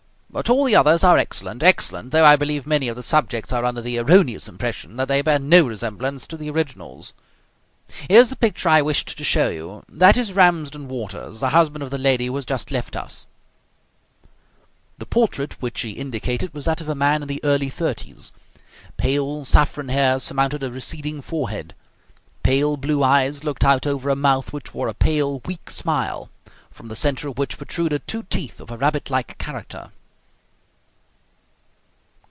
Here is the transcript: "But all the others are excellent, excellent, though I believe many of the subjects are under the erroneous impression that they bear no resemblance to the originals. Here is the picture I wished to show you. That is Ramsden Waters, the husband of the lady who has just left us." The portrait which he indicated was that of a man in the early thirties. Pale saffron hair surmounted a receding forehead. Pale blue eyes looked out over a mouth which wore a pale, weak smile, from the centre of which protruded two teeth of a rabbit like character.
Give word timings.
"But 0.33 0.49
all 0.49 0.63
the 0.63 0.77
others 0.77 1.03
are 1.03 1.17
excellent, 1.17 1.61
excellent, 1.61 2.11
though 2.11 2.23
I 2.23 2.37
believe 2.37 2.65
many 2.65 2.87
of 2.87 2.95
the 2.95 3.03
subjects 3.03 3.51
are 3.51 3.65
under 3.65 3.81
the 3.81 3.97
erroneous 3.97 4.47
impression 4.47 4.95
that 4.95 5.09
they 5.09 5.21
bear 5.21 5.39
no 5.39 5.63
resemblance 5.65 6.25
to 6.27 6.37
the 6.37 6.49
originals. 6.49 7.13
Here 8.07 8.21
is 8.21 8.29
the 8.29 8.37
picture 8.37 8.69
I 8.69 8.81
wished 8.81 9.17
to 9.17 9.23
show 9.25 9.49
you. 9.49 9.83
That 9.89 10.15
is 10.15 10.31
Ramsden 10.31 10.87
Waters, 10.87 11.41
the 11.41 11.49
husband 11.49 11.83
of 11.83 11.89
the 11.89 11.97
lady 11.97 12.27
who 12.27 12.35
has 12.37 12.45
just 12.45 12.71
left 12.71 12.95
us." 12.95 13.27
The 14.99 15.05
portrait 15.05 15.61
which 15.61 15.81
he 15.81 15.91
indicated 15.91 16.53
was 16.53 16.63
that 16.63 16.79
of 16.79 16.87
a 16.87 16.95
man 16.95 17.23
in 17.23 17.27
the 17.27 17.43
early 17.43 17.69
thirties. 17.69 18.31
Pale 18.95 19.43
saffron 19.43 19.89
hair 19.89 20.17
surmounted 20.17 20.63
a 20.63 20.71
receding 20.71 21.21
forehead. 21.21 21.75
Pale 22.41 22.77
blue 22.77 23.03
eyes 23.03 23.43
looked 23.43 23.65
out 23.65 23.85
over 23.85 24.09
a 24.09 24.15
mouth 24.15 24.53
which 24.53 24.73
wore 24.73 24.87
a 24.87 24.93
pale, 24.93 25.41
weak 25.43 25.69
smile, 25.69 26.29
from 26.69 26.87
the 26.87 26.95
centre 26.95 27.27
of 27.27 27.37
which 27.37 27.57
protruded 27.57 28.07
two 28.07 28.23
teeth 28.23 28.61
of 28.61 28.71
a 28.71 28.77
rabbit 28.77 29.09
like 29.09 29.37
character. 29.37 29.91